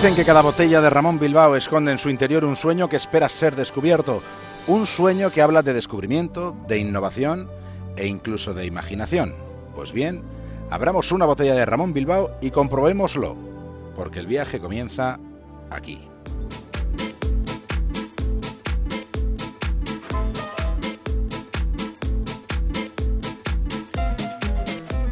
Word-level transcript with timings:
Dicen 0.00 0.14
que 0.14 0.24
cada 0.24 0.42
botella 0.42 0.80
de 0.80 0.90
Ramón 0.90 1.18
Bilbao 1.18 1.56
esconde 1.56 1.90
en 1.90 1.98
su 1.98 2.08
interior 2.08 2.44
un 2.44 2.54
sueño 2.54 2.88
que 2.88 2.94
espera 2.94 3.28
ser 3.28 3.56
descubierto, 3.56 4.22
un 4.68 4.86
sueño 4.86 5.32
que 5.32 5.42
habla 5.42 5.60
de 5.64 5.74
descubrimiento, 5.74 6.54
de 6.68 6.78
innovación 6.78 7.50
e 7.96 8.06
incluso 8.06 8.54
de 8.54 8.64
imaginación. 8.64 9.34
Pues 9.74 9.90
bien, 9.92 10.22
abramos 10.70 11.10
una 11.10 11.26
botella 11.26 11.56
de 11.56 11.66
Ramón 11.66 11.92
Bilbao 11.94 12.30
y 12.40 12.52
comprobémoslo, 12.52 13.34
porque 13.96 14.20
el 14.20 14.28
viaje 14.28 14.60
comienza 14.60 15.18
aquí. 15.68 16.08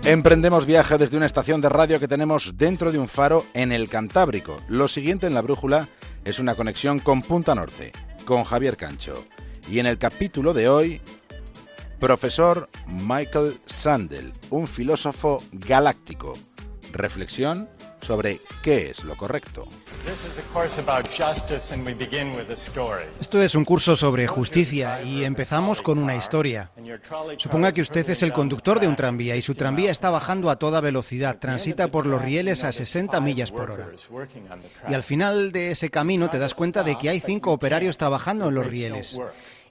Emprendemos 0.06 0.66
viaje 0.66 0.98
desde 0.98 1.16
una 1.16 1.26
estación 1.26 1.60
de 1.60 1.68
radio 1.68 1.98
que 1.98 2.06
tenemos 2.06 2.56
dentro 2.56 2.92
de 2.92 2.98
un 3.00 3.08
faro 3.08 3.44
en 3.54 3.72
el 3.72 3.88
Cantábrico. 3.88 4.62
Lo 4.68 4.86
siguiente 4.86 5.26
en 5.26 5.34
la 5.34 5.40
brújula 5.40 5.88
es 6.24 6.38
una 6.38 6.54
conexión 6.54 7.00
con 7.00 7.22
Punta 7.22 7.56
Norte, 7.56 7.90
con 8.24 8.44
Javier 8.44 8.76
Cancho. 8.76 9.24
Y 9.68 9.80
en 9.80 9.86
el 9.86 9.98
capítulo 9.98 10.54
de 10.54 10.68
hoy, 10.68 11.00
profesor 11.98 12.68
Michael 12.86 13.58
Sandel, 13.66 14.32
un 14.50 14.68
filósofo 14.68 15.42
galáctico. 15.50 16.34
Reflexión 16.92 17.68
sobre 18.00 18.38
qué 18.62 18.90
es 18.90 19.02
lo 19.02 19.16
correcto. 19.16 19.66
Esto 23.20 23.42
es 23.42 23.54
un 23.56 23.64
curso 23.64 23.96
sobre 23.96 24.28
justicia 24.28 25.02
y 25.02 25.24
empezamos 25.24 25.82
con 25.82 25.98
una 25.98 26.14
historia. 26.14 26.70
Suponga 27.38 27.72
que 27.72 27.82
usted 27.82 28.08
es 28.08 28.22
el 28.22 28.32
conductor 28.32 28.78
de 28.78 28.86
un 28.86 28.94
tranvía 28.94 29.34
y 29.34 29.42
su 29.42 29.56
tranvía 29.56 29.90
está 29.90 30.10
bajando 30.10 30.48
a 30.50 30.56
toda 30.56 30.80
velocidad, 30.80 31.38
transita 31.38 31.88
por 31.88 32.06
los 32.06 32.22
rieles 32.22 32.62
a 32.62 32.70
60 32.70 33.20
millas 33.20 33.50
por 33.50 33.70
hora. 33.72 33.88
Y 34.88 34.94
al 34.94 35.02
final 35.02 35.50
de 35.50 35.72
ese 35.72 35.90
camino 35.90 36.30
te 36.30 36.38
das 36.38 36.54
cuenta 36.54 36.84
de 36.84 36.96
que 36.96 37.08
hay 37.08 37.18
cinco 37.18 37.50
operarios 37.50 37.98
trabajando 37.98 38.48
en 38.48 38.54
los 38.54 38.66
rieles. 38.66 39.18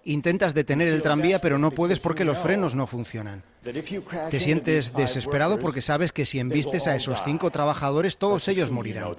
Intentas 0.03 0.53
detener 0.53 0.89
el 0.89 1.01
tranvía, 1.01 1.39
pero 1.39 1.57
no 1.57 1.71
puedes 1.71 1.99
porque 1.99 2.25
los 2.25 2.37
frenos 2.37 2.75
no 2.75 2.87
funcionan. 2.87 3.41
Te 3.63 4.39
sientes 4.39 4.93
desesperado 4.93 5.57
porque 5.57 5.81
sabes 5.81 6.11
que 6.11 6.25
si 6.25 6.39
embistes 6.39 6.87
a 6.87 6.95
esos 6.95 7.23
cinco 7.23 7.51
trabajadores, 7.51 8.17
todos 8.17 8.47
ellos 8.49 8.69
morirán. 8.69 9.11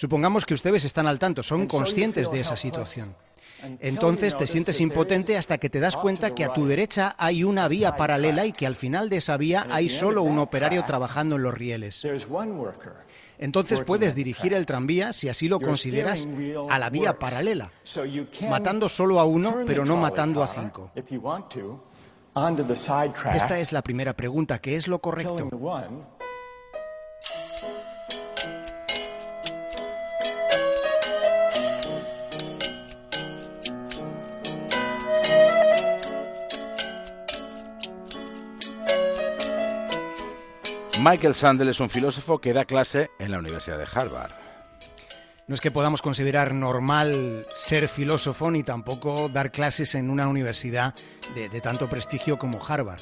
Supongamos 0.00 0.46
que 0.46 0.54
ustedes 0.54 0.86
están 0.86 1.06
al 1.06 1.18
tanto, 1.18 1.42
son 1.42 1.66
conscientes 1.66 2.30
de 2.30 2.40
esa 2.40 2.56
situación. 2.56 3.14
Entonces 3.80 4.34
te 4.34 4.46
sientes 4.46 4.80
impotente 4.80 5.36
hasta 5.36 5.58
que 5.58 5.68
te 5.68 5.78
das 5.78 5.94
cuenta 5.94 6.34
que 6.34 6.42
a 6.42 6.54
tu 6.54 6.64
derecha 6.64 7.14
hay 7.18 7.44
una 7.44 7.68
vía 7.68 7.96
paralela 7.96 8.46
y 8.46 8.52
que 8.52 8.66
al 8.66 8.76
final 8.76 9.10
de 9.10 9.18
esa 9.18 9.36
vía 9.36 9.66
hay 9.68 9.90
solo 9.90 10.22
un 10.22 10.38
operario 10.38 10.86
trabajando 10.86 11.36
en 11.36 11.42
los 11.42 11.52
rieles. 11.52 12.02
Entonces 13.36 13.84
puedes 13.84 14.14
dirigir 14.14 14.54
el 14.54 14.64
tranvía, 14.64 15.12
si 15.12 15.28
así 15.28 15.48
lo 15.48 15.60
consideras, 15.60 16.26
a 16.70 16.78
la 16.78 16.88
vía 16.88 17.18
paralela, 17.18 17.70
matando 18.48 18.88
solo 18.88 19.20
a 19.20 19.26
uno, 19.26 19.54
pero 19.66 19.84
no 19.84 19.98
matando 19.98 20.42
a 20.42 20.46
cinco. 20.46 20.90
Esta 23.34 23.58
es 23.58 23.72
la 23.72 23.82
primera 23.82 24.14
pregunta, 24.14 24.60
¿qué 24.60 24.76
es 24.76 24.88
lo 24.88 24.98
correcto? 25.00 25.50
Michael 41.02 41.34
Sandel 41.34 41.70
es 41.70 41.80
un 41.80 41.88
filósofo 41.88 42.42
que 42.42 42.52
da 42.52 42.66
clase 42.66 43.10
en 43.18 43.30
la 43.30 43.38
Universidad 43.38 43.78
de 43.78 43.86
Harvard. 43.90 44.32
No 45.46 45.54
es 45.54 45.60
que 45.62 45.70
podamos 45.70 46.02
considerar 46.02 46.52
normal 46.52 47.46
ser 47.54 47.88
filósofo 47.88 48.50
ni 48.50 48.62
tampoco 48.62 49.30
dar 49.30 49.50
clases 49.50 49.94
en 49.94 50.10
una 50.10 50.28
universidad 50.28 50.94
de, 51.34 51.48
de, 51.48 51.60
tanto 51.62 51.88
prestigio 51.88 52.38
como 52.38 52.62
Harvard. 52.62 53.00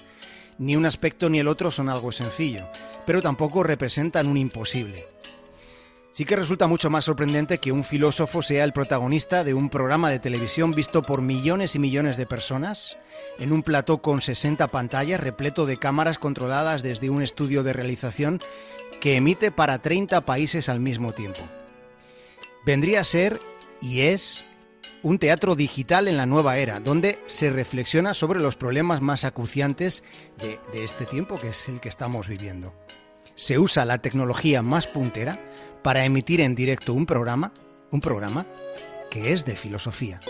Ni 0.59 0.77
un 0.77 0.87
aspecto 0.87 1.29
ni 1.29 1.41
el 1.41 1.49
otro 1.49 1.73
son 1.73 1.89
algo 1.89 2.13
sencillo, 2.13 2.69
pero 3.05 3.21
tampoco 3.21 3.65
representan 3.65 4.29
un 4.29 4.37
imposible. 4.37 5.05
Sí 6.19 6.25
que 6.25 6.35
resulta 6.35 6.67
mucho 6.67 6.91
más 6.91 7.05
sorprendente 7.05 7.59
que 7.59 7.71
un 7.71 7.85
filósofo 7.85 8.43
sea 8.43 8.65
el 8.65 8.73
protagonista 8.73 9.45
de 9.45 9.55
un 9.55 9.71
programa 9.71 10.11
de 10.11 10.19
televisión 10.19 10.73
visto 10.73 11.01
por 11.01 11.23
millones 11.23 11.77
y 11.77 11.79
millones 11.79 12.17
de 12.17 12.27
personas 12.27 12.99
en 13.39 13.53
un 13.53 13.63
plató 13.63 13.99
con 13.99 14.21
60 14.21 14.67
pantallas 14.67 15.21
repleto 15.21 15.65
de 15.65 15.77
cámaras 15.77 16.19
controladas 16.19 16.83
desde 16.83 17.09
un 17.09 17.23
estudio 17.23 17.63
de 17.63 17.73
realización 17.73 18.41
que 19.01 19.15
emite 19.15 19.53
para 19.53 19.79
30 19.79 20.23
países 20.23 20.69
al 20.69 20.81
mismo 20.81 21.13
tiempo. 21.13 21.39
Vendría 22.67 23.03
a 23.03 23.05
ser 23.05 23.39
y 23.81 24.01
es 24.01 24.45
un 25.05 25.21
teatro 25.21 25.55
digital 25.55 26.09
en 26.09 26.17
la 26.17 26.27
nueva 26.27 26.59
era, 26.59 26.81
donde 26.81 27.21
se 27.27 27.51
reflexiona 27.51 28.13
sobre 28.13 28.41
los 28.41 28.57
problemas 28.57 29.01
más 29.01 29.25
acuciantes 29.25 30.03
de, 30.39 30.59
de, 30.73 30.83
este 30.83 31.05
tiempo, 31.05 31.39
que 31.39 31.51
es 31.51 31.69
el 31.69 31.79
que 31.79 31.89
estamos 31.89 32.27
viviendo. 32.27 32.75
Se 33.37 33.57
usa 33.61 33.85
la 33.85 33.99
tecnología 33.99 34.63
más 34.63 34.89
puntera 34.89 35.39
para 35.83 36.05
emitir 36.05 36.41
en 36.41 36.55
directo 36.55 36.95
un 36.95 37.07
programa, 37.07 37.53
un 37.91 38.01
programa 38.01 38.47
que 39.11 39.33
es 39.33 39.45
de 39.45 39.57
filosofía. 39.57 40.21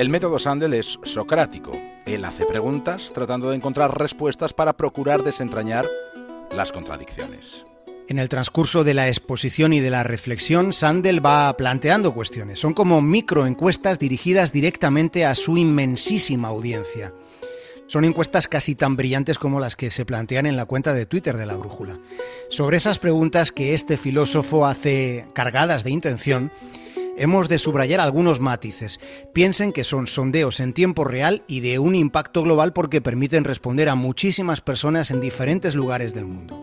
El 0.00 0.08
método 0.08 0.38
Sandel 0.38 0.72
es 0.72 0.98
socrático. 1.02 1.72
Él 2.06 2.24
hace 2.24 2.46
preguntas 2.46 3.12
tratando 3.12 3.50
de 3.50 3.56
encontrar 3.56 3.98
respuestas 3.98 4.54
para 4.54 4.72
procurar 4.74 5.22
desentrañar 5.22 5.86
las 6.56 6.72
contradicciones. 6.72 7.66
En 8.10 8.18
el 8.18 8.28
transcurso 8.28 8.82
de 8.82 8.92
la 8.92 9.06
exposición 9.06 9.72
y 9.72 9.78
de 9.78 9.88
la 9.88 10.02
reflexión, 10.02 10.72
Sandel 10.72 11.24
va 11.24 11.56
planteando 11.56 12.12
cuestiones. 12.12 12.58
Son 12.58 12.74
como 12.74 13.00
microencuestas 13.00 14.00
dirigidas 14.00 14.52
directamente 14.52 15.24
a 15.24 15.36
su 15.36 15.56
inmensísima 15.56 16.48
audiencia. 16.48 17.14
Son 17.86 18.04
encuestas 18.04 18.48
casi 18.48 18.74
tan 18.74 18.96
brillantes 18.96 19.38
como 19.38 19.60
las 19.60 19.76
que 19.76 19.92
se 19.92 20.04
plantean 20.04 20.46
en 20.46 20.56
la 20.56 20.64
cuenta 20.64 20.92
de 20.92 21.06
Twitter 21.06 21.36
de 21.36 21.46
la 21.46 21.54
Brújula. 21.54 22.00
Sobre 22.48 22.78
esas 22.78 22.98
preguntas 22.98 23.52
que 23.52 23.74
este 23.74 23.96
filósofo 23.96 24.66
hace 24.66 25.28
cargadas 25.32 25.84
de 25.84 25.92
intención, 25.92 26.50
hemos 27.16 27.48
de 27.48 27.58
subrayar 27.58 28.00
algunos 28.00 28.40
matices. 28.40 28.98
Piensen 29.32 29.72
que 29.72 29.84
son 29.84 30.08
sondeos 30.08 30.58
en 30.58 30.72
tiempo 30.72 31.04
real 31.04 31.44
y 31.46 31.60
de 31.60 31.78
un 31.78 31.94
impacto 31.94 32.42
global 32.42 32.72
porque 32.72 33.00
permiten 33.00 33.44
responder 33.44 33.88
a 33.88 33.94
muchísimas 33.94 34.60
personas 34.60 35.12
en 35.12 35.20
diferentes 35.20 35.76
lugares 35.76 36.12
del 36.12 36.24
mundo. 36.24 36.59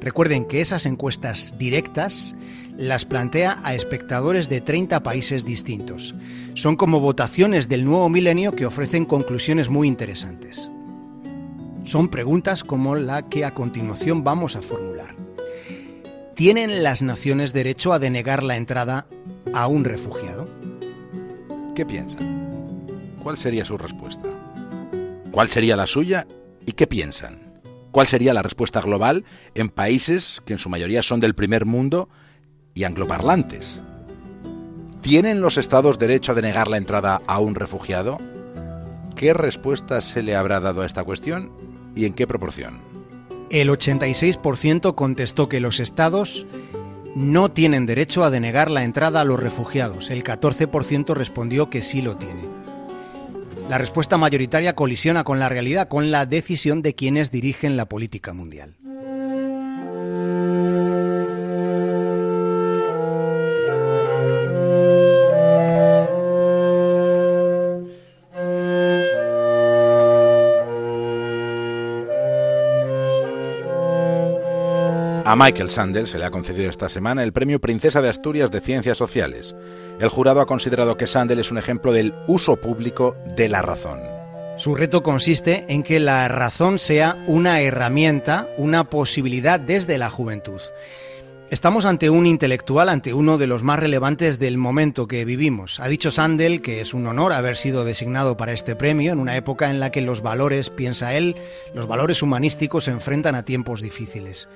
Recuerden 0.00 0.46
que 0.46 0.60
esas 0.60 0.86
encuestas 0.86 1.56
directas 1.58 2.34
las 2.76 3.04
plantea 3.04 3.58
a 3.62 3.74
espectadores 3.74 4.48
de 4.48 4.62
30 4.62 5.02
países 5.02 5.44
distintos. 5.44 6.14
Son 6.54 6.76
como 6.76 7.00
votaciones 7.00 7.68
del 7.68 7.84
nuevo 7.84 8.08
milenio 8.08 8.52
que 8.52 8.64
ofrecen 8.64 9.04
conclusiones 9.04 9.68
muy 9.68 9.86
interesantes. 9.86 10.72
Son 11.84 12.08
preguntas 12.08 12.64
como 12.64 12.96
la 12.96 13.28
que 13.28 13.44
a 13.44 13.52
continuación 13.52 14.24
vamos 14.24 14.56
a 14.56 14.62
formular. 14.62 15.14
¿Tienen 16.34 16.82
las 16.82 17.02
naciones 17.02 17.52
derecho 17.52 17.92
a 17.92 17.98
denegar 17.98 18.42
la 18.42 18.56
entrada 18.56 19.06
a 19.52 19.66
un 19.66 19.84
refugiado? 19.84 20.48
¿Qué 21.74 21.84
piensan? 21.84 23.18
¿Cuál 23.22 23.36
sería 23.36 23.66
su 23.66 23.76
respuesta? 23.76 24.28
¿Cuál 25.30 25.48
sería 25.48 25.76
la 25.76 25.86
suya 25.86 26.26
y 26.64 26.72
qué 26.72 26.86
piensan? 26.86 27.49
¿Cuál 27.92 28.06
sería 28.06 28.34
la 28.34 28.42
respuesta 28.42 28.80
global 28.80 29.24
en 29.54 29.68
países 29.68 30.40
que 30.44 30.52
en 30.52 30.58
su 30.58 30.68
mayoría 30.68 31.02
son 31.02 31.20
del 31.20 31.34
primer 31.34 31.66
mundo 31.66 32.08
y 32.74 32.84
angloparlantes? 32.84 33.80
¿Tienen 35.00 35.40
los 35.40 35.56
estados 35.56 35.98
derecho 35.98 36.32
a 36.32 36.34
denegar 36.34 36.68
la 36.68 36.76
entrada 36.76 37.20
a 37.26 37.38
un 37.38 37.54
refugiado? 37.54 38.18
¿Qué 39.16 39.34
respuesta 39.34 40.00
se 40.00 40.22
le 40.22 40.36
habrá 40.36 40.60
dado 40.60 40.82
a 40.82 40.86
esta 40.86 41.04
cuestión 41.04 41.50
y 41.96 42.04
en 42.04 42.12
qué 42.12 42.26
proporción? 42.26 42.80
El 43.50 43.70
86% 43.70 44.94
contestó 44.94 45.48
que 45.48 45.58
los 45.58 45.80
estados 45.80 46.46
no 47.16 47.50
tienen 47.50 47.86
derecho 47.86 48.22
a 48.22 48.30
denegar 48.30 48.70
la 48.70 48.84
entrada 48.84 49.22
a 49.22 49.24
los 49.24 49.40
refugiados. 49.40 50.10
El 50.10 50.22
14% 50.22 51.14
respondió 51.14 51.70
que 51.70 51.82
sí 51.82 52.02
lo 52.02 52.16
tiene. 52.16 52.49
La 53.68 53.78
respuesta 53.78 54.18
mayoritaria 54.18 54.74
colisiona 54.74 55.24
con 55.24 55.38
la 55.38 55.48
realidad, 55.48 55.88
con 55.88 56.10
la 56.10 56.26
decisión 56.26 56.82
de 56.82 56.94
quienes 56.94 57.30
dirigen 57.30 57.76
la 57.76 57.86
política 57.86 58.32
mundial. 58.32 58.76
A 75.30 75.36
Michael 75.36 75.70
Sandel 75.70 76.08
se 76.08 76.18
le 76.18 76.24
ha 76.24 76.32
concedido 76.32 76.68
esta 76.68 76.88
semana 76.88 77.22
el 77.22 77.32
Premio 77.32 77.60
Princesa 77.60 78.02
de 78.02 78.08
Asturias 78.08 78.50
de 78.50 78.60
Ciencias 78.60 78.98
Sociales. 78.98 79.54
El 80.00 80.08
jurado 80.08 80.40
ha 80.40 80.46
considerado 80.46 80.96
que 80.96 81.06
Sandel 81.06 81.38
es 81.38 81.52
un 81.52 81.58
ejemplo 81.58 81.92
del 81.92 82.16
uso 82.26 82.56
público 82.56 83.14
de 83.36 83.48
la 83.48 83.62
razón. 83.62 84.00
Su 84.56 84.74
reto 84.74 85.04
consiste 85.04 85.66
en 85.68 85.84
que 85.84 86.00
la 86.00 86.26
razón 86.26 86.80
sea 86.80 87.22
una 87.28 87.60
herramienta, 87.60 88.48
una 88.56 88.90
posibilidad 88.90 89.60
desde 89.60 89.98
la 89.98 90.10
juventud. 90.10 90.60
Estamos 91.48 91.84
ante 91.84 92.10
un 92.10 92.26
intelectual, 92.26 92.88
ante 92.88 93.14
uno 93.14 93.38
de 93.38 93.46
los 93.46 93.62
más 93.62 93.78
relevantes 93.78 94.40
del 94.40 94.56
momento 94.56 95.06
que 95.06 95.24
vivimos. 95.24 95.78
Ha 95.78 95.86
dicho 95.86 96.10
Sandel 96.10 96.60
que 96.60 96.80
es 96.80 96.92
un 96.92 97.06
honor 97.06 97.32
haber 97.32 97.56
sido 97.56 97.84
designado 97.84 98.36
para 98.36 98.52
este 98.52 98.74
premio 98.74 99.12
en 99.12 99.20
una 99.20 99.36
época 99.36 99.70
en 99.70 99.78
la 99.78 99.92
que 99.92 100.00
los 100.00 100.22
valores, 100.22 100.70
piensa 100.70 101.14
él, 101.14 101.36
los 101.72 101.86
valores 101.86 102.20
humanísticos 102.20 102.82
se 102.84 102.90
enfrentan 102.90 103.36
a 103.36 103.44
tiempos 103.44 103.80
difíciles. 103.80 104.48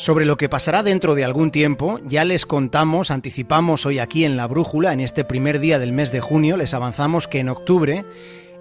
Sobre 0.00 0.24
lo 0.24 0.38
que 0.38 0.48
pasará 0.48 0.82
dentro 0.82 1.14
de 1.14 1.24
algún 1.24 1.50
tiempo, 1.50 2.00
ya 2.06 2.24
les 2.24 2.46
contamos, 2.46 3.10
anticipamos 3.10 3.84
hoy 3.84 3.98
aquí 3.98 4.24
en 4.24 4.38
La 4.38 4.46
Brújula, 4.46 4.94
en 4.94 5.00
este 5.00 5.26
primer 5.26 5.60
día 5.60 5.78
del 5.78 5.92
mes 5.92 6.10
de 6.10 6.20
junio, 6.20 6.56
les 6.56 6.72
avanzamos 6.72 7.28
que 7.28 7.38
en 7.38 7.50
octubre, 7.50 8.06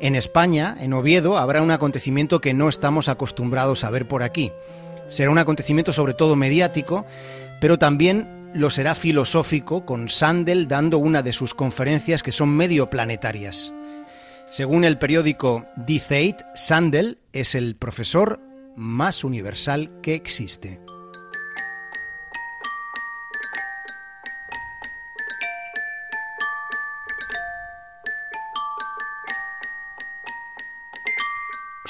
en 0.02 0.16
España, 0.16 0.76
en 0.82 0.92
Oviedo, 0.92 1.38
habrá 1.38 1.62
un 1.62 1.72
acontecimiento 1.72 2.42
que 2.42 2.54
no 2.54 2.68
estamos 2.68 3.08
acostumbrados 3.08 3.86
a 3.86 3.90
ver 3.90 4.06
por 4.06 4.22
aquí. 4.22 4.52
Será 5.08 5.30
un 5.30 5.38
acontecimiento 5.38 5.94
sobre 5.94 6.14
todo 6.14 6.36
mediático, 6.36 7.06
pero 7.62 7.80
también 7.80 8.52
lo 8.54 8.70
será 8.70 8.94
filosófico, 8.94 9.86
con 9.86 10.10
Sandel 10.10 10.68
dando 10.68 10.98
una 10.98 11.22
de 11.22 11.32
sus 11.32 11.54
conferencias 11.54 12.22
que 12.22 12.34
son 12.34 12.50
medio 12.50 12.90
planetarias. 12.90 13.72
Según 14.50 14.84
el 14.84 14.98
periódico 14.98 15.66
The 15.88 16.36
Sandel 16.56 17.18
es 17.32 17.56
el 17.56 17.78
profesor 17.78 18.42
más 18.76 19.24
universal 19.24 19.90
que 20.02 20.16
existe. 20.16 20.82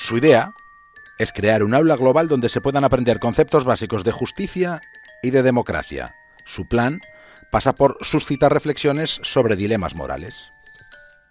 Su 0.09 0.17
idea 0.17 0.55
es 1.19 1.31
crear 1.31 1.61
un 1.61 1.75
aula 1.75 1.95
global 1.95 2.27
donde 2.27 2.49
se 2.49 2.61
puedan 2.61 2.83
aprender 2.83 3.19
conceptos 3.19 3.63
básicos 3.63 4.03
de 4.03 4.11
justicia 4.11 4.81
y 5.21 5.29
de 5.29 5.43
democracia. 5.43 6.15
Su 6.47 6.67
plan 6.67 6.99
pasa 7.51 7.73
por 7.73 7.95
suscitar 8.01 8.51
reflexiones 8.51 9.19
sobre 9.21 9.55
dilemas 9.55 9.93
morales. 9.93 10.51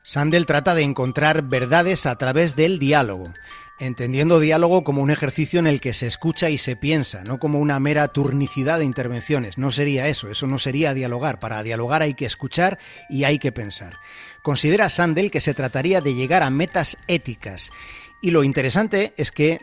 Sandel 0.05 0.47
trata 0.47 0.77
de 0.77 0.83
encontrar 0.83 1.43
verdades 1.43 2.07
a 2.07 2.15
través 2.19 2.55
del 2.55 2.79
diálogo, 2.79 3.35
entendiendo 3.81 4.39
diálogo 4.39 4.85
como 4.85 5.03
un 5.03 5.11
ejercicio 5.11 5.59
en 5.59 5.67
el 5.67 5.81
que 5.81 5.93
se 5.93 6.07
escucha 6.07 6.49
y 6.49 6.57
se 6.57 6.77
piensa, 6.77 7.25
no 7.25 7.41
como 7.41 7.59
una 7.59 7.81
mera 7.81 8.07
turnicidad 8.07 8.79
de 8.79 8.85
intervenciones. 8.85 9.59
No 9.59 9.73
sería 9.73 10.07
eso, 10.07 10.31
eso 10.31 10.47
no 10.47 10.61
sería 10.61 10.95
dialogar. 10.95 11.41
Para 11.41 11.65
dialogar 11.65 12.03
hay 12.03 12.15
que 12.15 12.27
escuchar 12.27 12.79
y 13.11 13.25
hay 13.25 13.41
que 13.41 13.51
pensar. 13.51 13.95
Considera 14.43 14.89
Sandel 14.89 15.33
que 15.33 15.41
se 15.41 15.53
trataría 15.53 16.01
de 16.01 16.15
llegar 16.15 16.45
a 16.45 16.51
metas 16.51 16.97
éticas. 17.09 17.73
Y 18.21 18.31
lo 18.31 18.43
interesante 18.43 19.13
es 19.17 19.31
que 19.31 19.59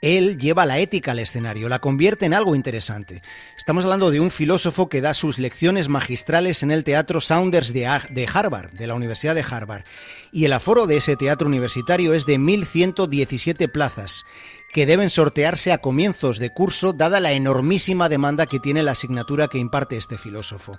él 0.00 0.38
lleva 0.38 0.64
la 0.64 0.78
ética 0.78 1.10
al 1.10 1.18
escenario, 1.18 1.68
la 1.68 1.80
convierte 1.80 2.24
en 2.24 2.32
algo 2.32 2.54
interesante. 2.54 3.20
Estamos 3.56 3.84
hablando 3.84 4.10
de 4.10 4.20
un 4.20 4.30
filósofo 4.30 4.88
que 4.88 5.00
da 5.00 5.12
sus 5.12 5.38
lecciones 5.38 5.88
magistrales 5.88 6.62
en 6.62 6.70
el 6.70 6.84
Teatro 6.84 7.20
Saunders 7.20 7.72
de, 7.72 7.86
Harvard, 8.32 8.70
de 8.72 8.86
la 8.86 8.94
Universidad 8.94 9.34
de 9.34 9.44
Harvard, 9.48 9.82
y 10.30 10.44
el 10.44 10.52
aforo 10.52 10.86
de 10.86 10.98
ese 10.98 11.16
teatro 11.16 11.48
universitario 11.48 12.14
es 12.14 12.26
de 12.26 12.38
1.117 12.38 13.70
plazas 13.72 14.24
que 14.72 14.86
deben 14.86 15.10
sortearse 15.10 15.72
a 15.72 15.78
comienzos 15.78 16.38
de 16.38 16.50
curso 16.50 16.92
dada 16.92 17.20
la 17.20 17.32
enormísima 17.32 18.08
demanda 18.08 18.46
que 18.46 18.60
tiene 18.60 18.82
la 18.82 18.92
asignatura 18.92 19.48
que 19.48 19.58
imparte 19.58 19.96
este 19.96 20.18
filósofo. 20.18 20.78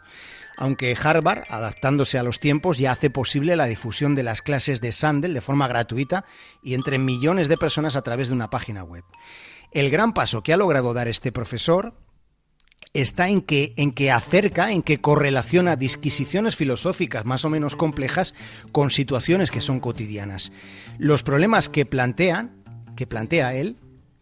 Aunque 0.61 0.93
Harvard, 1.01 1.43
adaptándose 1.47 2.19
a 2.19 2.23
los 2.23 2.41
tiempos, 2.41 2.79
ya 2.79 2.91
hace 2.91 3.09
posible 3.09 3.55
la 3.55 3.65
difusión 3.65 4.13
de 4.13 4.23
las 4.23 4.41
clases 4.41 4.81
de 4.81 4.91
Sandel 4.91 5.33
de 5.33 5.39
forma 5.39 5.69
gratuita 5.69 6.25
y 6.61 6.73
entre 6.73 6.99
millones 6.99 7.47
de 7.47 7.55
personas 7.55 7.95
a 7.95 8.01
través 8.01 8.27
de 8.27 8.33
una 8.33 8.49
página 8.49 8.83
web. 8.83 9.05
El 9.71 9.89
gran 9.89 10.13
paso 10.13 10.43
que 10.43 10.51
ha 10.51 10.57
logrado 10.57 10.93
dar 10.93 11.07
este 11.07 11.31
profesor 11.31 11.93
está 12.91 13.29
en 13.29 13.41
que, 13.41 14.11
acerca, 14.11 14.73
en 14.73 14.81
que 14.81 14.99
correlaciona 14.99 15.77
disquisiciones 15.77 16.57
filosóficas 16.57 17.23
más 17.23 17.45
o 17.45 17.49
menos 17.49 17.77
complejas 17.77 18.33
con 18.73 18.89
situaciones 18.89 19.51
que 19.51 19.61
son 19.61 19.79
cotidianas. 19.79 20.51
Los 20.97 21.23
problemas 21.23 21.69
que 21.69 21.85
plantean 21.85 22.61
que 22.97 23.07
plantea 23.07 23.53
él 23.53 23.77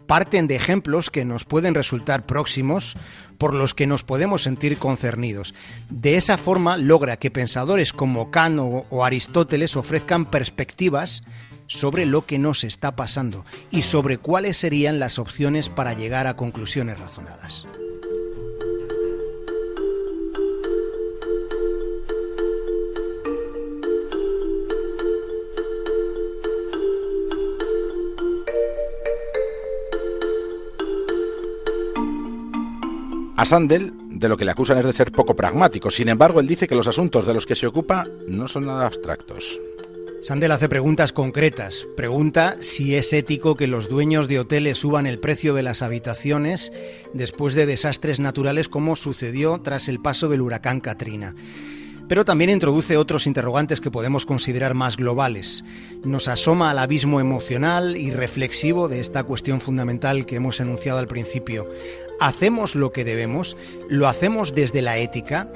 parten 0.08 0.48
de 0.48 0.56
ejemplos 0.56 1.12
que 1.12 1.26
nos 1.26 1.46
pueden 1.46 1.76
resultar 1.76 2.26
próximos, 2.26 2.96
por 3.38 3.54
los 3.54 3.74
que 3.74 3.88
nos 3.88 4.04
podemos 4.04 4.44
sentir 4.44 4.78
concernidos. 4.78 5.54
De 5.90 6.18
esa 6.18 6.38
forma 6.38 6.78
logra 6.78 7.18
que 7.18 7.32
pensadores 7.32 7.94
como 7.94 8.32
Kant 8.32 8.60
o, 8.60 9.06
Aristóteles 9.06 9.76
ofrezcan 9.76 10.26
perspectivas 10.26 11.24
sobre 11.68 12.06
lo 12.06 12.26
que 12.26 12.40
nos 12.40 12.64
está 12.64 12.96
pasando 12.96 13.46
y 13.70 13.84
sobre 13.84 14.18
cuáles 14.18 14.58
serían 14.58 15.00
las 15.00 15.20
opciones 15.20 15.70
para 15.70 15.94
llegar 15.94 16.26
a 16.26 16.36
conclusiones 16.36 16.98
razonadas. 17.00 17.68
A 33.38 33.46
Sandel 33.46 33.94
de 34.10 34.30
lo 34.30 34.36
que 34.36 34.46
le 34.46 34.52
acusan 34.52 34.80
es 34.80 34.86
de 34.86 34.94
ser 34.94 35.12
poco 35.12 35.36
pragmático. 35.36 35.92
Sin 35.92 36.10
embargo, 36.10 36.40
él 36.40 36.48
dice 36.48 36.68
que 36.68 36.74
los 36.74 36.88
asuntos 36.88 37.28
de 37.28 37.36
los 37.36 37.46
que 37.46 37.56
se 37.56 37.68
ocupa 37.68 38.08
no 38.28 38.48
son 38.48 38.66
nada 38.66 38.88
abstractos. 38.88 39.60
Sandel 40.24 40.52
hace 40.52 40.68
preguntas 40.68 41.14
concretas. 41.14 41.88
Pregunta 41.96 42.56
si 42.62 42.96
es 42.96 43.14
ético 43.14 43.56
que 43.56 43.68
los 43.68 43.90
dueños 43.90 44.28
de 44.28 44.40
hoteles 44.40 44.80
suban 44.80 45.06
el 45.06 45.20
precio 45.20 45.54
de 45.54 45.62
las 45.62 45.84
habitaciones 45.84 46.74
después 47.14 47.54
de 47.54 47.68
desastres 47.68 48.20
naturales 48.20 48.70
como 48.70 48.96
sucedió 48.96 49.62
tras 49.62 49.88
el 49.88 50.00
paso 50.02 50.30
del 50.30 50.42
huracán 50.42 50.80
Katrina. 50.80 51.36
Pero 52.10 52.26
también 52.26 52.50
introduce 52.50 52.98
otros 52.98 53.28
interrogantes 53.28 53.82
que 53.82 53.92
podemos 53.92 54.26
considerar 54.26 54.74
más 54.74 54.98
globales. 54.98 55.64
Nos 56.04 56.28
asoma 56.28 56.72
al 56.72 56.80
abismo 56.80 57.20
emocional 57.20 57.98
y 57.98 58.10
reflexivo 58.10 58.88
de 58.88 59.00
esta 59.00 59.26
cuestión 59.26 59.62
fundamental 59.62 60.26
que 60.26 60.38
hemos 60.38 60.60
enunciado 60.60 60.98
al 60.98 61.08
principio 61.08 61.68
hacemos 62.20 62.76
lo 62.76 62.92
que 62.92 63.04
debemos, 63.04 63.58
lo 63.90 64.08
hacemos 64.08 64.56
desde 64.56 64.82
la 64.82 64.98
ética. 64.98 65.52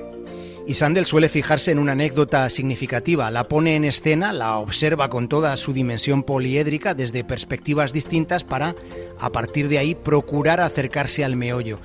Y 0.68 0.76
Sandel 0.76 1.06
suele 1.06 1.28
fijarse 1.28 1.72
en 1.72 1.80
una 1.80 1.94
anécdota 1.94 2.48
significativa, 2.50 3.32
la 3.32 3.48
pone 3.48 3.76
en 3.76 3.84
escena, 3.84 4.32
la 4.32 4.58
observa 4.58 5.10
con 5.10 5.28
toda 5.28 5.58
su 5.58 5.74
dimensión 5.74 6.24
poliédrica 6.24 6.94
desde 6.94 7.24
perspectivas 7.24 7.94
distintas 7.94 8.44
para, 8.44 8.76
a 9.20 9.32
partir 9.32 9.70
de 9.70 9.80
ahí, 9.80 9.96
procurar 9.96 10.62
acercarse 10.62 11.24
al 11.24 11.36
meollo. 11.36 11.80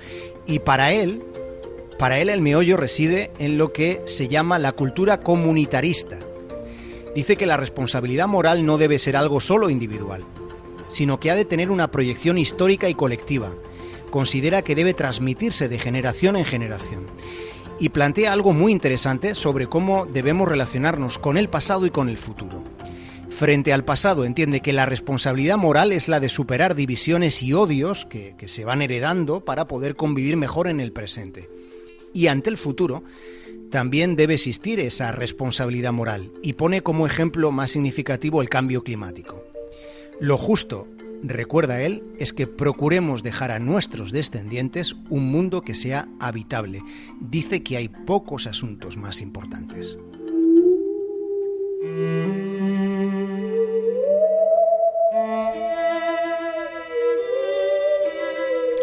Y 0.46 0.58
para 0.58 0.92
él, 0.92 1.22
para 1.98 2.20
él 2.20 2.28
el 2.28 2.42
meollo 2.42 2.76
reside 2.76 3.30
en 3.38 3.56
lo 3.56 3.72
que 3.72 4.02
se 4.04 4.28
llama 4.28 4.58
la 4.58 4.72
cultura 4.72 5.20
comunitarista. 5.20 6.18
Dice 7.14 7.36
que 7.36 7.46
la 7.46 7.56
responsabilidad 7.56 8.28
moral 8.28 8.66
no 8.66 8.76
debe 8.76 8.98
ser 8.98 9.16
algo 9.16 9.40
solo 9.40 9.70
individual, 9.70 10.22
sino 10.86 11.18
que 11.18 11.30
ha 11.30 11.34
de 11.34 11.46
tener 11.46 11.70
una 11.70 11.90
proyección 11.90 12.36
histórica 12.36 12.90
y 12.90 12.94
colectiva 12.94 13.48
considera 14.10 14.62
que 14.62 14.74
debe 14.74 14.94
transmitirse 14.94 15.68
de 15.68 15.78
generación 15.78 16.36
en 16.36 16.44
generación. 16.44 17.06
Y 17.78 17.90
plantea 17.90 18.32
algo 18.32 18.52
muy 18.52 18.72
interesante 18.72 19.34
sobre 19.34 19.66
cómo 19.66 20.06
debemos 20.06 20.48
relacionarnos 20.48 21.18
con 21.18 21.36
el 21.36 21.48
pasado 21.48 21.86
y 21.86 21.90
con 21.90 22.08
el 22.08 22.16
futuro. 22.16 22.64
Frente 23.36 23.74
al 23.74 23.84
pasado 23.84 24.24
entiende 24.24 24.62
que 24.62 24.72
la 24.72 24.86
responsabilidad 24.86 25.58
moral 25.58 25.92
es 25.92 26.08
la 26.08 26.20
de 26.20 26.30
superar 26.30 26.74
divisiones 26.74 27.42
y 27.42 27.52
odios 27.52 28.06
que, 28.06 28.34
se 28.46 28.64
van 28.64 28.80
heredando 28.80 29.44
para 29.44 29.66
poder 29.66 29.94
convivir 29.94 30.38
mejor 30.38 30.68
en 30.68 30.80
el 30.80 30.90
presente. 30.90 31.50
Y 32.14 32.28
ante 32.28 32.48
el 32.48 32.56
futuro, 32.56 33.04
también 33.70 34.16
debe 34.16 34.32
existir 34.32 34.80
esa 34.80 35.12
responsabilidad 35.12 35.92
moral 35.92 36.32
y 36.42 36.54
pone 36.54 36.82
como 36.82 37.06
ejemplo 37.06 37.52
más 37.52 37.72
significativo 37.72 38.40
el 38.40 38.48
cambio 38.48 38.82
climático. 38.82 39.44
Lo 40.18 40.38
justo 40.38 40.88
recuerda 41.22 41.80
él, 41.82 42.02
es 42.18 42.32
que 42.32 42.46
procuremos 42.46 43.22
dejar 43.22 43.50
a 43.50 43.58
nuestros 43.58 44.12
descendientes 44.12 44.96
un 45.08 45.30
mundo 45.30 45.62
que 45.62 45.74
sea 45.74 46.08
habitable. 46.20 46.82
Dice 47.20 47.62
que 47.62 47.76
hay 47.76 47.88
pocos 47.88 48.46
asuntos 48.46 48.96
más 48.96 49.20
importantes. 49.20 49.98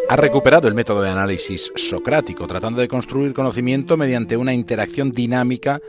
Ha 0.10 0.16
recuperado 0.16 0.68
el 0.68 0.76
método 0.76 1.02
de 1.02 1.10
análisis 1.10 1.72
socrático, 1.76 2.46
tratando 2.46 2.80
de 2.80 2.88
construir 2.88 3.34
conocimiento 3.34 3.98
mediante 3.98 4.38
una 4.38 4.54
interacción 4.54 5.12
dinámica 5.12 5.82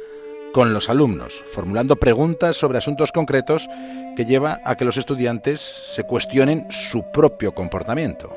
con 0.55 0.73
los 0.73 0.89
alumnos, 0.89 1.43
formulando 1.47 1.97
preguntas 1.97 2.57
sobre 2.57 2.79
asuntos 2.79 3.11
concretos 3.11 3.69
que 4.15 4.25
lleva 4.25 4.61
a 4.65 4.77
que 4.77 4.85
los 4.85 4.97
estudiantes 4.97 5.61
se 5.61 6.05
cuestionen 6.05 6.67
su 6.71 7.05
propio 7.13 7.55
comportamiento. 7.55 8.33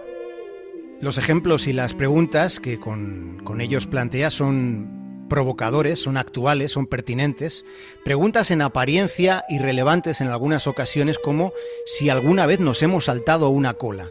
Los 1.00 1.18
ejemplos 1.18 1.68
y 1.68 1.74
las 1.74 1.94
preguntas 1.94 2.60
que 2.60 2.80
con, 2.80 3.40
con 3.44 3.62
ellos 3.62 3.86
plantea 3.86 4.32
son 4.32 5.26
provocadores, 5.28 6.00
son 6.02 6.18
actuales, 6.18 6.72
son 6.72 6.88
pertinentes, 6.88 7.66
preguntas 8.04 8.52
en 8.52 8.62
apariencia 8.62 9.44
irrelevantes 9.50 10.22
en 10.22 10.28
algunas 10.30 10.68
ocasiones 10.68 11.20
como 11.20 11.54
si 11.86 12.10
alguna 12.10 12.46
vez 12.46 12.60
nos 12.60 12.82
hemos 12.82 13.06
saltado 13.06 13.50
una 13.50 13.74
cola, 13.74 14.08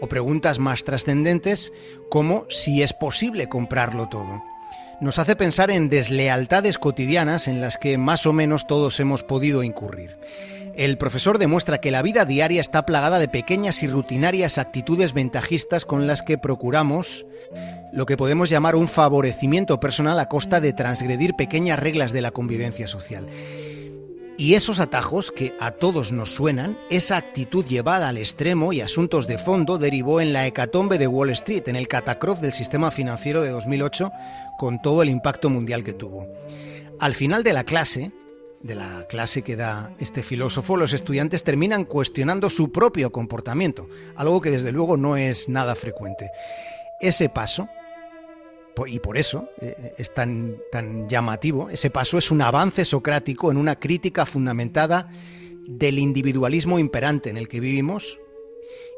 o 0.00 0.08
preguntas 0.08 0.58
más 0.58 0.84
trascendentes 0.84 1.72
como 2.08 2.46
si 2.48 2.82
es 2.82 2.92
posible 2.92 3.48
comprarlo 3.48 4.08
todo. 4.08 4.42
Nos 5.00 5.18
hace 5.18 5.34
pensar 5.34 5.70
en 5.70 5.88
deslealtades 5.88 6.78
cotidianas 6.78 7.48
en 7.48 7.60
las 7.60 7.78
que 7.78 7.96
más 7.96 8.26
o 8.26 8.32
menos 8.32 8.66
todos 8.66 9.00
hemos 9.00 9.22
podido 9.22 9.62
incurrir. 9.62 10.16
El 10.80 10.96
profesor 10.96 11.36
demuestra 11.36 11.78
que 11.78 11.90
la 11.90 12.00
vida 12.00 12.24
diaria 12.24 12.58
está 12.58 12.86
plagada 12.86 13.18
de 13.18 13.28
pequeñas 13.28 13.82
y 13.82 13.86
rutinarias 13.86 14.56
actitudes 14.56 15.12
ventajistas 15.12 15.84
con 15.84 16.06
las 16.06 16.22
que 16.22 16.38
procuramos 16.38 17.26
lo 17.92 18.06
que 18.06 18.16
podemos 18.16 18.48
llamar 18.48 18.76
un 18.76 18.88
favorecimiento 18.88 19.78
personal 19.78 20.18
a 20.18 20.30
costa 20.30 20.58
de 20.58 20.72
transgredir 20.72 21.34
pequeñas 21.34 21.78
reglas 21.78 22.12
de 22.14 22.22
la 22.22 22.30
convivencia 22.30 22.88
social. 22.88 23.26
Y 24.38 24.54
esos 24.54 24.80
atajos 24.80 25.30
que 25.30 25.54
a 25.60 25.72
todos 25.72 26.12
nos 26.12 26.34
suenan, 26.34 26.78
esa 26.88 27.18
actitud 27.18 27.66
llevada 27.66 28.08
al 28.08 28.16
extremo 28.16 28.72
y 28.72 28.80
asuntos 28.80 29.26
de 29.26 29.36
fondo 29.36 29.76
derivó 29.76 30.22
en 30.22 30.32
la 30.32 30.46
hecatombe 30.46 30.96
de 30.96 31.08
Wall 31.08 31.28
Street, 31.28 31.68
en 31.68 31.76
el 31.76 31.88
catacrof 31.88 32.40
del 32.40 32.54
sistema 32.54 32.90
financiero 32.90 33.42
de 33.42 33.50
2008, 33.50 34.10
con 34.56 34.80
todo 34.80 35.02
el 35.02 35.10
impacto 35.10 35.50
mundial 35.50 35.84
que 35.84 35.92
tuvo. 35.92 36.26
Al 37.00 37.14
final 37.14 37.42
de 37.42 37.52
la 37.52 37.64
clase, 37.64 38.12
de 38.62 38.74
la 38.74 39.06
clase 39.08 39.42
que 39.42 39.56
da 39.56 39.94
este 39.98 40.22
filósofo, 40.22 40.76
los 40.76 40.92
estudiantes 40.92 41.42
terminan 41.44 41.84
cuestionando 41.84 42.50
su 42.50 42.70
propio 42.70 43.10
comportamiento, 43.10 43.88
algo 44.16 44.40
que 44.40 44.50
desde 44.50 44.72
luego 44.72 44.96
no 44.96 45.16
es 45.16 45.48
nada 45.48 45.74
frecuente. 45.74 46.30
Ese 47.00 47.28
paso, 47.28 47.68
y 48.86 49.00
por 49.00 49.16
eso 49.16 49.48
eh, 49.60 49.94
es 49.96 50.12
tan, 50.12 50.56
tan 50.70 51.08
llamativo, 51.08 51.70
ese 51.70 51.90
paso 51.90 52.18
es 52.18 52.30
un 52.30 52.42
avance 52.42 52.84
socrático 52.84 53.50
en 53.50 53.56
una 53.56 53.78
crítica 53.78 54.26
fundamentada 54.26 55.08
del 55.66 55.98
individualismo 55.98 56.78
imperante 56.78 57.30
en 57.30 57.36
el 57.36 57.48
que 57.48 57.60
vivimos 57.60 58.18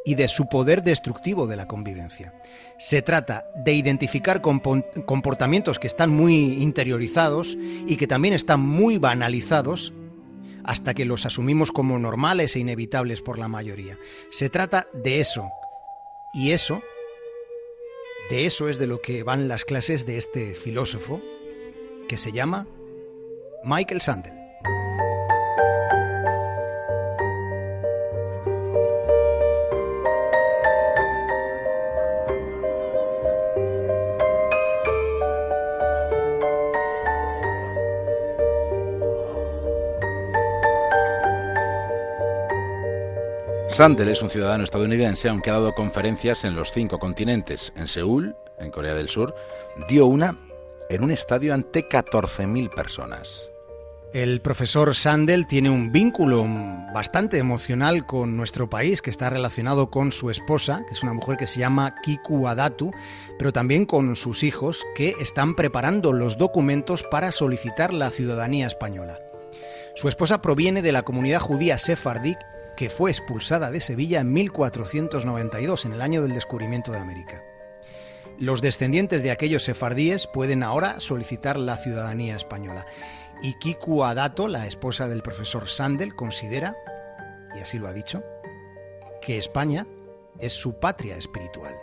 y 0.04 0.14
de 0.14 0.28
su 0.28 0.48
poder 0.48 0.82
destructivo 0.82 1.46
de 1.46 1.56
la 1.56 1.66
convivencia. 1.66 2.34
Se 2.78 3.02
trata 3.02 3.46
de 3.54 3.74
identificar 3.74 4.40
comportamientos 4.40 5.78
que 5.78 5.86
están 5.86 6.10
muy 6.10 6.62
interiorizados 6.62 7.56
y 7.86 7.96
que 7.96 8.06
también 8.06 8.34
están 8.34 8.60
muy 8.60 8.98
banalizados 8.98 9.92
hasta 10.64 10.94
que 10.94 11.04
los 11.04 11.26
asumimos 11.26 11.72
como 11.72 11.98
normales 11.98 12.56
e 12.56 12.60
inevitables 12.60 13.20
por 13.20 13.38
la 13.38 13.48
mayoría. 13.48 13.98
Se 14.30 14.48
trata 14.48 14.86
de 14.92 15.20
eso. 15.20 15.50
Y 16.34 16.52
eso 16.52 16.82
de 18.30 18.46
eso 18.46 18.70
es 18.70 18.78
de 18.78 18.86
lo 18.86 19.02
que 19.02 19.24
van 19.24 19.46
las 19.46 19.64
clases 19.66 20.06
de 20.06 20.16
este 20.16 20.54
filósofo 20.54 21.20
que 22.08 22.16
se 22.16 22.32
llama 22.32 22.66
Michael 23.62 24.00
Sandel. 24.00 24.41
Sandel 43.82 44.10
es 44.10 44.22
un 44.22 44.30
ciudadano 44.30 44.62
estadounidense, 44.62 45.28
aunque 45.28 45.50
ha 45.50 45.54
dado 45.54 45.74
conferencias 45.74 46.44
en 46.44 46.54
los 46.54 46.70
cinco 46.70 47.00
continentes. 47.00 47.72
En 47.74 47.88
Seúl, 47.88 48.36
en 48.60 48.70
Corea 48.70 48.94
del 48.94 49.08
Sur, 49.08 49.34
dio 49.88 50.06
una 50.06 50.38
en 50.88 51.02
un 51.02 51.10
estadio 51.10 51.52
ante 51.52 51.88
14.000 51.88 52.72
personas. 52.72 53.50
El 54.12 54.40
profesor 54.40 54.94
Sandel 54.94 55.48
tiene 55.48 55.68
un 55.68 55.90
vínculo 55.90 56.46
bastante 56.94 57.38
emocional 57.38 58.06
con 58.06 58.36
nuestro 58.36 58.70
país, 58.70 59.02
que 59.02 59.10
está 59.10 59.30
relacionado 59.30 59.90
con 59.90 60.12
su 60.12 60.30
esposa, 60.30 60.84
que 60.86 60.94
es 60.94 61.02
una 61.02 61.14
mujer 61.14 61.36
que 61.36 61.48
se 61.48 61.58
llama 61.58 61.96
Kiku 62.04 62.46
Adatu, 62.46 62.92
pero 63.36 63.52
también 63.52 63.84
con 63.84 64.14
sus 64.14 64.44
hijos, 64.44 64.84
que 64.94 65.16
están 65.18 65.56
preparando 65.56 66.12
los 66.12 66.38
documentos 66.38 67.02
para 67.02 67.32
solicitar 67.32 67.92
la 67.92 68.10
ciudadanía 68.10 68.68
española. 68.68 69.18
Su 69.96 70.06
esposa 70.06 70.40
proviene 70.40 70.82
de 70.82 70.92
la 70.92 71.02
comunidad 71.02 71.40
judía 71.40 71.78
sefardí 71.78 72.36
que 72.76 72.90
fue 72.90 73.10
expulsada 73.10 73.70
de 73.70 73.80
Sevilla 73.80 74.20
en 74.20 74.32
1492, 74.32 75.84
en 75.84 75.92
el 75.92 76.00
año 76.00 76.22
del 76.22 76.34
descubrimiento 76.34 76.92
de 76.92 76.98
América. 76.98 77.42
Los 78.38 78.62
descendientes 78.62 79.22
de 79.22 79.30
aquellos 79.30 79.64
sefardíes 79.64 80.26
pueden 80.26 80.62
ahora 80.62 81.00
solicitar 81.00 81.58
la 81.58 81.76
ciudadanía 81.76 82.34
española. 82.36 82.86
Y 83.42 83.54
Kiku 83.58 84.04
Adato, 84.04 84.48
la 84.48 84.66
esposa 84.66 85.08
del 85.08 85.22
profesor 85.22 85.68
Sandel, 85.68 86.14
considera, 86.14 86.76
y 87.54 87.60
así 87.60 87.78
lo 87.78 87.88
ha 87.88 87.92
dicho, 87.92 88.22
que 89.20 89.38
España 89.38 89.86
es 90.38 90.52
su 90.52 90.78
patria 90.78 91.16
espiritual. 91.16 91.74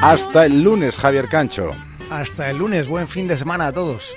Hasta 0.00 0.46
el 0.46 0.62
lunes, 0.62 0.96
Javier 0.96 1.28
Cancho. 1.28 1.72
Hasta 2.08 2.50
el 2.50 2.58
lunes, 2.58 2.88
buen 2.88 3.08
fin 3.08 3.28
de 3.28 3.36
semana 3.36 3.66
a 3.66 3.72
todos. 3.72 4.14